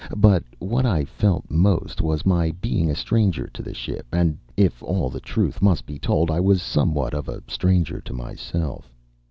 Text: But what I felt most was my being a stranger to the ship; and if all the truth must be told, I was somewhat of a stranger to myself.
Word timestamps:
But 0.17 0.43
what 0.57 0.83
I 0.83 1.05
felt 1.05 1.45
most 1.51 2.01
was 2.01 2.25
my 2.25 2.49
being 2.59 2.89
a 2.89 2.95
stranger 2.95 3.45
to 3.53 3.61
the 3.61 3.75
ship; 3.75 4.07
and 4.11 4.35
if 4.57 4.81
all 4.81 5.11
the 5.11 5.19
truth 5.19 5.61
must 5.61 5.85
be 5.85 5.99
told, 5.99 6.31
I 6.31 6.39
was 6.39 6.59
somewhat 6.63 7.13
of 7.13 7.29
a 7.29 7.43
stranger 7.47 8.01
to 8.01 8.13
myself. 8.15 8.91